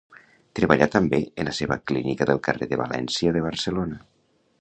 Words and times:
Treballà 0.59 0.85
també 0.95 1.19
en 1.43 1.49
la 1.49 1.53
seva 1.57 1.77
clínica 1.91 2.27
del 2.31 2.41
carrer 2.47 2.69
de 2.73 2.81
València 2.81 3.35
de 3.37 3.45
Barcelona. 3.49 4.01